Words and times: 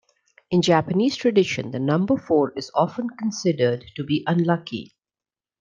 In 0.49 0.63
Japanese 0.63 1.15
tradition, 1.15 1.69
the 1.69 1.79
number 1.79 2.17
four 2.17 2.53
is 2.57 2.71
often 2.73 3.07
considered 3.07 3.85
to 3.95 4.03
be 4.03 4.23
unlucky 4.25 4.95